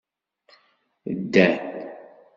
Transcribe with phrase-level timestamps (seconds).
[1.19, 1.55] Ddan.